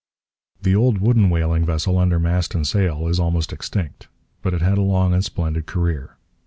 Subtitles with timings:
[0.59, 4.07] The old wooden whaling vessel under mast and sail is almost extinct.
[4.41, 6.17] But it had a long and splendid career.